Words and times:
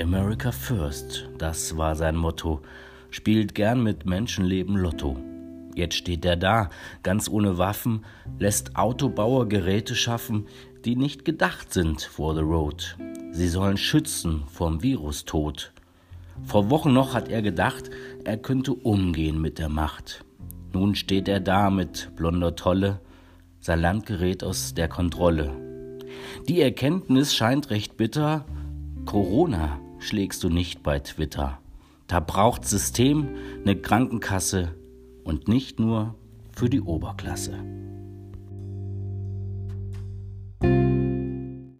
America 0.00 0.52
First, 0.52 1.28
das 1.36 1.76
war 1.76 1.94
sein 1.96 2.16
Motto. 2.16 2.62
Spielt 3.10 3.54
gern 3.54 3.82
mit 3.82 4.06
Menschenleben 4.06 4.74
Lotto. 4.74 5.18
Jetzt 5.74 5.96
steht 5.96 6.24
er 6.24 6.36
da, 6.36 6.70
ganz 7.02 7.28
ohne 7.28 7.58
Waffen, 7.58 8.06
lässt 8.38 8.74
Autobauer 8.74 9.50
Geräte 9.50 9.94
schaffen, 9.94 10.46
die 10.86 10.96
nicht 10.96 11.26
gedacht 11.26 11.74
sind 11.74 12.00
for 12.00 12.34
the 12.34 12.40
road. 12.40 12.96
Sie 13.32 13.48
sollen 13.48 13.76
schützen 13.76 14.44
vom 14.50 14.82
Virustod. 14.82 15.72
Vor 16.42 16.70
Wochen 16.70 16.94
noch 16.94 17.12
hat 17.12 17.28
er 17.28 17.42
gedacht, 17.42 17.90
er 18.24 18.38
könnte 18.38 18.72
umgehen 18.72 19.42
mit 19.42 19.58
der 19.58 19.68
Macht. 19.68 20.24
Nun 20.72 20.94
steht 20.94 21.28
er 21.28 21.40
da 21.40 21.68
mit 21.68 22.12
blonder 22.16 22.56
Tolle, 22.56 23.02
sein 23.60 23.80
Land 23.82 24.06
gerät 24.06 24.42
aus 24.42 24.72
der 24.72 24.88
Kontrolle. 24.88 25.52
Die 26.48 26.62
Erkenntnis 26.62 27.34
scheint 27.34 27.68
recht 27.68 27.98
bitter, 27.98 28.46
Corona 29.04 29.80
schlägst 30.02 30.44
du 30.44 30.48
nicht 30.48 30.82
bei 30.82 30.98
Twitter. 30.98 31.58
Da 32.06 32.20
braucht 32.20 32.64
System, 32.64 33.28
ne 33.64 33.76
Krankenkasse 33.76 34.74
und 35.24 35.48
nicht 35.48 35.80
nur 35.80 36.14
für 36.54 36.68
die 36.68 36.80
Oberklasse. 36.80 37.64